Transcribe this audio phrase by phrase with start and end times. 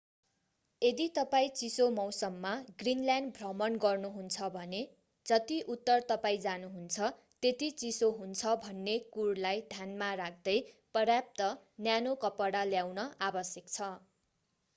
[0.81, 2.53] यदि तपाईं चिसो मौसममा
[2.79, 4.79] ग्रिनल्यान्ड भ्रमण गर्नुहुन्छ भने
[5.25, 7.09] जति उत्तर तपाईं जानुहुन्छ
[7.43, 10.59] त्यति चिसो हुन्छ भन्ने कुरलाई ध्यानमा राख्दै
[10.95, 11.51] पर्याप्त
[11.89, 13.91] न्यानो कपडा ल्याउन आवश्यक छ।